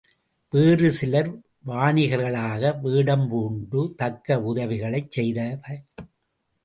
வேறு 0.53 0.91
சிலர் 0.91 1.29
வாணிகர்களாக 1.65 2.71
வேடம் 2.81 3.27
பூண்டு 3.29 3.93
தக்க 3.97 4.39
உதவிகளைச் 4.43 5.11
செய்தவர். 5.11 5.81